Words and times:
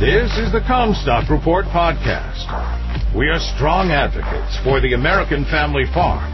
This 0.00 0.36
is 0.38 0.50
the 0.50 0.58
Commstock 0.58 1.30
Report 1.30 1.66
podcast. 1.66 2.50
We 3.14 3.28
are 3.28 3.38
strong 3.38 3.92
advocates 3.92 4.58
for 4.64 4.80
the 4.80 4.94
American 4.94 5.44
family 5.44 5.84
farm 5.94 6.32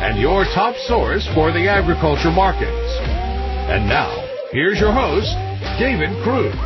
and 0.00 0.18
your 0.18 0.44
top 0.44 0.74
source 0.88 1.28
for 1.34 1.52
the 1.52 1.68
agriculture 1.68 2.30
markets. 2.30 2.96
And 3.68 3.86
now, 3.86 4.08
here's 4.50 4.80
your 4.80 4.92
host, 4.92 5.28
David 5.78 6.08
Kruse. 6.24 6.56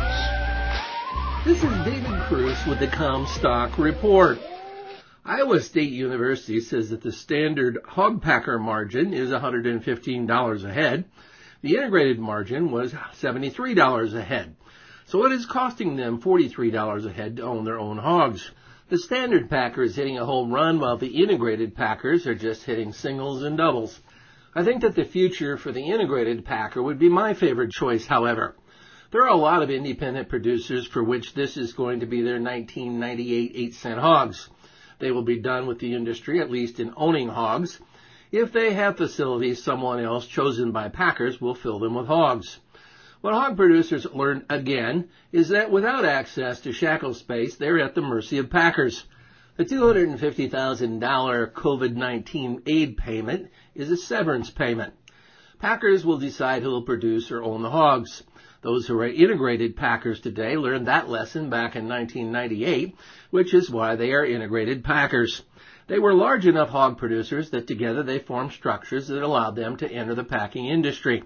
This 1.43 1.57
is 1.61 1.85
David 1.85 2.17
Kruse 2.29 2.65
with 2.65 2.79
the 2.79 2.87
Commstock 2.87 3.77
Report. 3.77 4.37
Iowa 5.25 5.59
State 5.59 5.91
University 5.91 6.61
says 6.61 6.91
that 6.91 7.03
the 7.03 7.11
standard 7.11 7.79
hog 7.85 8.21
packer 8.21 8.57
margin 8.57 9.13
is 9.13 9.31
$115 9.31 10.63
a 10.63 10.73
head. 10.73 11.03
The 11.61 11.75
integrated 11.75 12.19
margin 12.19 12.71
was 12.71 12.93
$73 13.21 14.15
a 14.15 14.21
head. 14.21 14.55
So 15.07 15.25
it 15.25 15.31
is 15.31 15.45
costing 15.45 15.95
them 15.95 16.21
$43 16.21 17.05
a 17.05 17.13
head 17.13 17.37
to 17.37 17.43
own 17.43 17.63
their 17.63 17.79
own 17.79 17.97
hogs. 17.97 18.51
The 18.89 18.97
standard 18.97 19.49
packer 19.49 19.83
is 19.83 19.95
hitting 19.95 20.17
a 20.17 20.25
home 20.25 20.51
run 20.51 20.81
while 20.81 20.97
the 20.97 21.23
integrated 21.23 21.75
packers 21.75 22.27
are 22.27 22.35
just 22.35 22.65
hitting 22.65 22.91
singles 22.91 23.41
and 23.43 23.55
doubles. 23.55 24.01
I 24.53 24.65
think 24.65 24.81
that 24.81 24.95
the 24.95 25.05
future 25.05 25.55
for 25.55 25.71
the 25.71 25.85
integrated 25.85 26.43
packer 26.43 26.83
would 26.83 26.99
be 26.99 27.07
my 27.07 27.33
favorite 27.33 27.71
choice, 27.71 28.05
however. 28.05 28.57
There 29.11 29.21
are 29.21 29.29
a 29.29 29.37
lot 29.37 29.63
of 29.63 29.69
independent 29.69 30.27
producers 30.27 30.85
for 30.85 31.01
which 31.01 31.33
this 31.33 31.55
is 31.55 31.71
going 31.71 32.01
to 32.01 32.05
be 32.05 32.21
their 32.21 32.41
1998 32.41 33.53
8 33.55 33.73
cent 33.75 33.99
hogs. 34.01 34.49
They 34.99 35.11
will 35.11 35.23
be 35.23 35.39
done 35.39 35.67
with 35.67 35.79
the 35.79 35.93
industry, 35.93 36.41
at 36.41 36.51
least 36.51 36.81
in 36.81 36.93
owning 36.97 37.29
hogs. 37.29 37.79
If 38.29 38.51
they 38.51 38.73
have 38.73 38.97
facilities, 38.97 39.63
someone 39.63 40.01
else 40.03 40.27
chosen 40.27 40.73
by 40.73 40.89
packers 40.89 41.39
will 41.39 41.55
fill 41.55 41.79
them 41.79 41.95
with 41.95 42.07
hogs. 42.07 42.59
What 43.21 43.33
hog 43.33 43.57
producers 43.57 44.05
learned 44.13 44.45
again 44.49 45.09
is 45.31 45.49
that 45.49 45.71
without 45.71 46.05
access 46.05 46.61
to 46.61 46.71
shackle 46.71 47.15
space, 47.15 47.55
they're 47.55 47.79
at 47.79 47.95
the 47.95 48.01
mercy 48.01 48.37
of 48.37 48.49
packers. 48.49 49.05
The 49.55 49.65
$250,000 49.65 51.51
COVID-19 51.51 52.61
aid 52.67 52.95
payment 52.95 53.49
is 53.73 53.89
a 53.89 53.97
severance 53.97 54.51
payment. 54.51 54.93
Packers 55.59 56.05
will 56.05 56.19
decide 56.19 56.61
who 56.61 56.69
will 56.69 56.83
produce 56.83 57.31
or 57.31 57.41
own 57.41 57.63
the 57.63 57.71
hogs. 57.71 58.21
Those 58.61 58.85
who 58.85 58.99
are 58.99 59.07
integrated 59.07 59.75
packers 59.75 60.19
today 60.19 60.55
learned 60.55 60.85
that 60.85 61.09
lesson 61.09 61.49
back 61.49 61.75
in 61.75 61.87
1998, 61.87 62.95
which 63.31 63.55
is 63.55 63.71
why 63.71 63.95
they 63.95 64.13
are 64.13 64.25
integrated 64.25 64.83
packers. 64.83 65.41
They 65.87 65.97
were 65.97 66.13
large 66.13 66.45
enough 66.45 66.69
hog 66.69 66.99
producers 66.99 67.49
that 67.49 67.65
together 67.65 68.03
they 68.03 68.19
formed 68.19 68.51
structures 68.51 69.07
that 69.07 69.23
allowed 69.23 69.55
them 69.55 69.77
to 69.77 69.91
enter 69.91 70.13
the 70.13 70.23
packing 70.23 70.67
industry. 70.67 71.23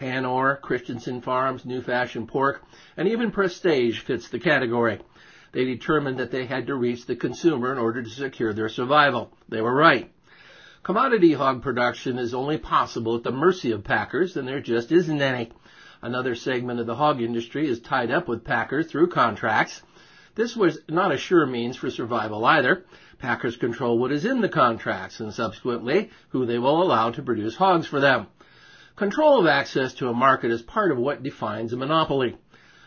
Hanor, 0.00 0.56
Christensen 0.60 1.20
Farms, 1.20 1.64
New 1.64 1.80
Fashion 1.80 2.26
Pork, 2.26 2.62
and 2.96 3.08
even 3.08 3.30
Prestige 3.30 4.00
fits 4.00 4.28
the 4.28 4.38
category. 4.38 5.00
They 5.52 5.64
determined 5.64 6.18
that 6.18 6.30
they 6.30 6.46
had 6.46 6.66
to 6.68 6.74
reach 6.74 7.06
the 7.06 7.16
consumer 7.16 7.72
in 7.72 7.78
order 7.78 8.02
to 8.02 8.08
secure 8.08 8.52
their 8.52 8.68
survival. 8.68 9.32
They 9.48 9.60
were 9.60 9.74
right. 9.74 10.10
Commodity 10.82 11.34
hog 11.34 11.62
production 11.62 12.18
is 12.18 12.34
only 12.34 12.58
possible 12.58 13.14
at 13.16 13.22
the 13.22 13.30
mercy 13.30 13.70
of 13.70 13.84
packers, 13.84 14.36
and 14.36 14.48
there 14.48 14.60
just 14.60 14.90
isn't 14.90 15.22
any. 15.22 15.52
Another 16.00 16.34
segment 16.34 16.80
of 16.80 16.86
the 16.86 16.96
hog 16.96 17.20
industry 17.20 17.68
is 17.68 17.78
tied 17.78 18.10
up 18.10 18.26
with 18.26 18.44
packers 18.44 18.90
through 18.90 19.08
contracts. 19.10 19.82
This 20.34 20.56
was 20.56 20.80
not 20.88 21.12
a 21.12 21.18
sure 21.18 21.46
means 21.46 21.76
for 21.76 21.90
survival 21.90 22.44
either. 22.44 22.84
Packers 23.18 23.56
control 23.56 23.98
what 23.98 24.10
is 24.10 24.24
in 24.24 24.40
the 24.40 24.48
contracts 24.48 25.20
and 25.20 25.32
subsequently 25.32 26.10
who 26.30 26.46
they 26.46 26.58
will 26.58 26.82
allow 26.82 27.10
to 27.10 27.22
produce 27.22 27.54
hogs 27.54 27.86
for 27.86 28.00
them. 28.00 28.26
Control 28.94 29.40
of 29.40 29.46
access 29.46 29.94
to 29.94 30.10
a 30.10 30.12
market 30.12 30.50
is 30.50 30.60
part 30.60 30.92
of 30.92 30.98
what 30.98 31.22
defines 31.22 31.72
a 31.72 31.76
monopoly. 31.78 32.36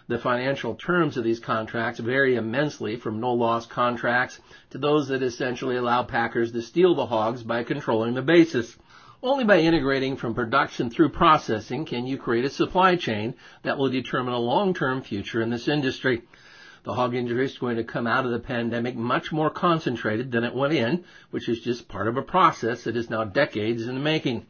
The 0.07 0.19
financial 0.19 0.75
terms 0.75 1.17
of 1.17 1.23
these 1.23 1.39
contracts 1.39 1.99
vary 1.99 2.35
immensely 2.35 2.95
from 2.95 3.19
no 3.19 3.33
loss 3.33 3.65
contracts 3.65 4.39
to 4.69 4.77
those 4.77 5.07
that 5.07 5.23
essentially 5.23 5.77
allow 5.77 6.03
packers 6.03 6.51
to 6.51 6.61
steal 6.61 6.93
the 6.93 7.07
hogs 7.07 7.41
by 7.41 7.63
controlling 7.63 8.13
the 8.13 8.21
basis. 8.21 8.77
Only 9.23 9.45
by 9.45 9.57
integrating 9.57 10.15
from 10.15 10.35
production 10.35 10.91
through 10.91 11.09
processing 11.09 11.85
can 11.85 12.05
you 12.05 12.19
create 12.19 12.45
a 12.45 12.51
supply 12.51 12.97
chain 12.97 13.33
that 13.63 13.79
will 13.79 13.89
determine 13.89 14.35
a 14.35 14.39
long-term 14.39 15.01
future 15.01 15.41
in 15.41 15.49
this 15.49 15.67
industry. 15.67 16.21
The 16.83 16.93
hog 16.93 17.15
industry 17.15 17.45
is 17.45 17.57
going 17.57 17.77
to 17.77 17.83
come 17.83 18.05
out 18.05 18.25
of 18.25 18.31
the 18.31 18.39
pandemic 18.39 18.95
much 18.95 19.31
more 19.31 19.49
concentrated 19.49 20.31
than 20.31 20.43
it 20.43 20.53
went 20.53 20.73
in, 20.73 21.03
which 21.31 21.49
is 21.49 21.61
just 21.61 21.87
part 21.87 22.07
of 22.07 22.15
a 22.15 22.21
process 22.21 22.83
that 22.83 22.95
is 22.95 23.09
now 23.09 23.23
decades 23.23 23.87
in 23.87 23.95
the 23.95 24.01
making. 24.01 24.45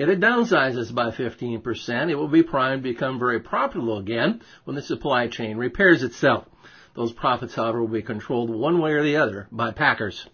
If 0.00 0.08
it 0.08 0.18
downsizes 0.18 0.94
by 0.94 1.10
15%, 1.10 2.10
it 2.10 2.14
will 2.14 2.26
be 2.26 2.42
primed 2.42 2.82
to 2.82 2.88
become 2.90 3.18
very 3.18 3.38
profitable 3.38 3.98
again 3.98 4.40
when 4.64 4.74
the 4.74 4.80
supply 4.80 5.28
chain 5.28 5.58
repairs 5.58 6.02
itself. 6.02 6.46
Those 6.94 7.12
profits, 7.12 7.54
however, 7.54 7.82
will 7.82 7.88
be 7.88 8.00
controlled 8.00 8.48
one 8.48 8.78
way 8.78 8.92
or 8.92 9.02
the 9.02 9.18
other 9.18 9.46
by 9.52 9.72
packers. 9.72 10.26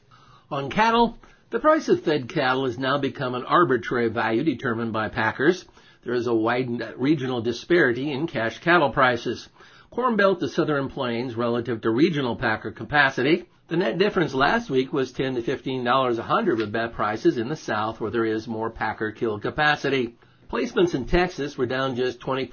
On 0.52 0.70
cattle, 0.70 1.18
the 1.50 1.58
price 1.58 1.88
of 1.88 2.02
fed 2.02 2.28
cattle 2.28 2.66
has 2.66 2.78
now 2.78 2.98
become 2.98 3.34
an 3.34 3.42
arbitrary 3.42 4.08
value 4.08 4.44
determined 4.44 4.92
by 4.92 5.08
packers. 5.08 5.64
There 6.04 6.14
is 6.14 6.28
a 6.28 6.32
widened 6.32 6.94
regional 6.96 7.40
disparity 7.40 8.12
in 8.12 8.28
cash 8.28 8.60
cattle 8.60 8.90
prices. 8.90 9.48
Corn 9.90 10.14
Belt 10.14 10.38
to 10.38 10.48
Southern 10.48 10.90
Plains 10.90 11.34
relative 11.34 11.80
to 11.80 11.90
regional 11.90 12.36
packer 12.36 12.70
capacity 12.70 13.48
the 13.68 13.76
net 13.76 13.98
difference 13.98 14.32
last 14.32 14.70
week 14.70 14.92
was 14.92 15.10
10 15.10 15.34
to 15.34 15.42
15 15.42 15.82
dollars 15.82 16.18
a 16.18 16.22
hundred 16.22 16.58
with 16.58 16.70
bet 16.70 16.92
prices 16.92 17.36
in 17.36 17.48
the 17.48 17.56
South 17.56 18.00
where 18.00 18.12
there 18.12 18.24
is 18.24 18.46
more 18.46 18.70
packer 18.70 19.10
kill 19.10 19.40
capacity. 19.40 20.14
Placements 20.48 20.94
in 20.94 21.06
Texas 21.06 21.58
were 21.58 21.66
down 21.66 21.96
just 21.96 22.20
20%, 22.20 22.48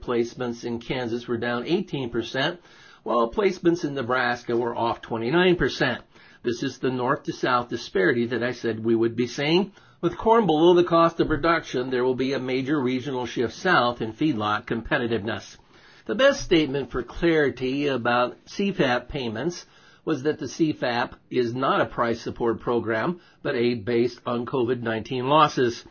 placements 0.00 0.64
in 0.64 0.78
Kansas 0.78 1.26
were 1.26 1.38
down 1.38 1.64
18%, 1.64 2.58
while 3.02 3.32
placements 3.32 3.84
in 3.84 3.94
Nebraska 3.94 4.54
were 4.54 4.76
off 4.76 5.00
29%. 5.00 6.02
This 6.42 6.62
is 6.62 6.78
the 6.78 6.90
north 6.90 7.22
to 7.22 7.32
south 7.32 7.70
disparity 7.70 8.26
that 8.26 8.42
I 8.42 8.52
said 8.52 8.84
we 8.84 8.94
would 8.94 9.16
be 9.16 9.26
seeing. 9.26 9.72
With 10.02 10.18
corn 10.18 10.44
below 10.44 10.74
the 10.74 10.84
cost 10.84 11.18
of 11.18 11.28
production, 11.28 11.88
there 11.88 12.04
will 12.04 12.14
be 12.14 12.34
a 12.34 12.38
major 12.38 12.78
regional 12.78 13.24
shift 13.24 13.54
south 13.54 14.02
in 14.02 14.12
feedlot 14.12 14.66
competitiveness. 14.66 15.56
The 16.04 16.14
best 16.14 16.42
statement 16.42 16.90
for 16.90 17.02
clarity 17.02 17.86
about 17.86 18.44
CFAP 18.44 19.08
payments 19.08 19.64
was 20.08 20.22
that 20.22 20.38
the 20.38 20.46
CFAP 20.46 21.12
is 21.28 21.54
not 21.54 21.82
a 21.82 21.84
price 21.84 22.22
support 22.22 22.60
program, 22.60 23.20
but 23.42 23.54
aid 23.54 23.84
based 23.84 24.18
on 24.24 24.46
COVID-19 24.46 25.24
losses. 25.24 25.84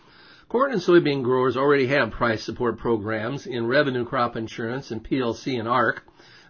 Corn 0.50 0.72
and 0.72 0.82
soybean 0.82 1.22
growers 1.22 1.56
already 1.56 1.86
have 1.86 2.10
price 2.10 2.44
support 2.44 2.80
programs 2.80 3.46
in 3.46 3.68
revenue 3.68 4.06
crop 4.06 4.36
insurance 4.36 4.90
and 4.90 5.08
PLC 5.08 5.60
and 5.60 5.68
ARC. 5.68 6.02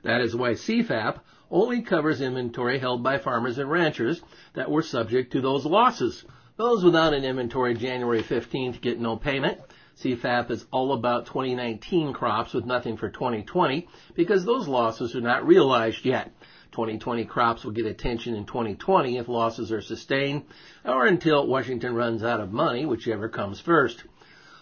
That 0.04 0.22
is 0.22 0.34
why 0.34 0.52
CFAP 0.52 1.20
only 1.52 1.82
covers 1.82 2.22
inventory 2.22 2.80
held 2.80 3.04
by 3.04 3.18
farmers 3.18 3.58
and 3.58 3.70
ranchers 3.70 4.22
that 4.54 4.72
were 4.72 4.82
subject 4.82 5.34
to 5.34 5.42
those 5.42 5.66
losses. 5.66 6.24
Those 6.56 6.86
without 6.86 7.14
an 7.14 7.26
inventory 7.26 7.74
January 7.74 8.24
15th 8.24 8.80
get 8.80 8.98
no 8.98 9.18
payment. 9.18 9.60
CFAP 10.02 10.52
is 10.52 10.66
all 10.72 10.94
about 10.94 11.26
2019 11.26 12.14
crops 12.14 12.54
with 12.54 12.66
nothing 12.66 12.96
for 12.96 13.10
2020 13.10 13.90
because 14.16 14.46
those 14.46 14.70
losses 14.70 15.18
are 15.18 15.22
not 15.22 15.46
realized 15.46 16.06
yet. 16.06 16.32
2020 16.78 17.26
crops 17.26 17.64
will 17.64 17.72
get 17.72 17.88
attention 17.88 18.36
in 18.36 18.46
2020 18.46 19.18
if 19.18 19.28
losses 19.28 19.72
are 19.72 19.82
sustained 19.82 20.44
or 20.86 21.08
until 21.08 21.48
Washington 21.48 21.96
runs 21.96 22.22
out 22.22 22.40
of 22.40 22.54
money, 22.54 22.86
whichever 22.86 23.28
comes 23.30 23.60
first. 23.60 24.04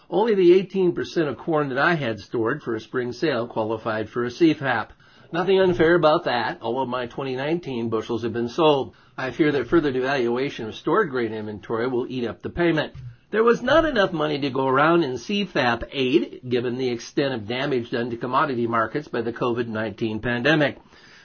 Only 0.08 0.34
the 0.34 0.64
18% 0.64 1.28
of 1.28 1.36
corn 1.36 1.68
that 1.68 1.78
I 1.78 1.92
had 1.92 2.18
stored 2.18 2.62
for 2.62 2.74
a 2.74 2.80
spring 2.80 3.12
sale 3.12 3.46
qualified 3.46 4.08
for 4.08 4.24
a 4.24 4.30
CFAP. 4.30 4.88
Nothing 5.30 5.60
unfair 5.60 5.94
about 5.94 6.24
that. 6.24 6.62
All 6.62 6.80
of 6.80 6.88
my 6.88 7.04
2019 7.04 7.90
bushels 7.90 8.22
have 8.22 8.32
been 8.32 8.48
sold. 8.48 8.94
I 9.18 9.30
fear 9.30 9.52
that 9.52 9.68
further 9.68 9.92
devaluation 9.92 10.68
of 10.68 10.74
stored 10.74 11.10
grain 11.10 11.34
inventory 11.34 11.86
will 11.86 12.06
eat 12.08 12.26
up 12.26 12.40
the 12.40 12.48
payment. 12.48 12.94
There 13.30 13.44
was 13.44 13.60
not 13.60 13.84
enough 13.84 14.14
money 14.14 14.38
to 14.38 14.48
go 14.48 14.66
around 14.66 15.02
in 15.02 15.18
CFAP 15.18 15.88
aid, 15.92 16.40
given 16.48 16.78
the 16.78 16.88
extent 16.88 17.34
of 17.34 17.46
damage 17.46 17.90
done 17.90 18.08
to 18.08 18.16
commodity 18.16 18.66
markets 18.66 19.08
by 19.08 19.20
the 19.20 19.34
COVID-19 19.34 20.22
pandemic. 20.22 20.78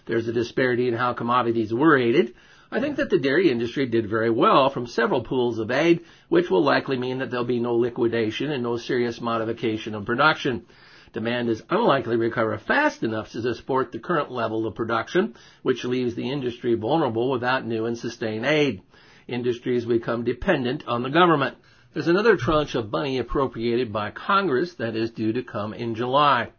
There's 0.05 0.27
a 0.27 0.33
disparity 0.33 0.87
in 0.87 0.93
how 0.93 1.13
commodities 1.13 1.73
were 1.73 1.97
aided. 1.97 2.33
I 2.71 2.79
think 2.79 2.95
that 2.97 3.09
the 3.09 3.19
dairy 3.19 3.51
industry 3.51 3.85
did 3.85 4.09
very 4.09 4.29
well 4.29 4.69
from 4.69 4.87
several 4.87 5.21
pools 5.23 5.59
of 5.59 5.71
aid, 5.71 6.05
which 6.29 6.49
will 6.49 6.63
likely 6.63 6.97
mean 6.97 7.19
that 7.19 7.29
there'll 7.29 7.45
be 7.45 7.59
no 7.59 7.75
liquidation 7.75 8.49
and 8.49 8.63
no 8.63 8.77
serious 8.77 9.19
modification 9.19 9.93
of 9.93 10.05
production. 10.05 10.65
Demand 11.13 11.49
is 11.49 11.61
unlikely 11.69 12.15
to 12.15 12.21
recover 12.21 12.57
fast 12.57 13.03
enough 13.03 13.31
to 13.33 13.53
support 13.53 13.91
the 13.91 13.99
current 13.99 14.31
level 14.31 14.65
of 14.65 14.75
production, 14.75 15.35
which 15.61 15.83
leaves 15.83 16.15
the 16.15 16.31
industry 16.31 16.73
vulnerable 16.75 17.29
without 17.29 17.65
new 17.65 17.85
and 17.85 17.97
sustained 17.97 18.45
aid. 18.45 18.81
Industries 19.27 19.85
become 19.85 20.23
dependent 20.23 20.87
on 20.87 21.03
the 21.03 21.09
government. 21.09 21.57
There's 21.93 22.07
another 22.07 22.37
tranche 22.37 22.75
of 22.75 22.89
money 22.89 23.17
appropriated 23.17 23.91
by 23.91 24.11
Congress 24.11 24.75
that 24.75 24.95
is 24.95 25.11
due 25.11 25.33
to 25.33 25.43
come 25.43 25.73
in 25.73 25.95
July. 25.95 26.51